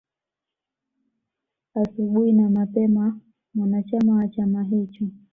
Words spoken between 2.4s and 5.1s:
mapema mwanachama wa chama hicho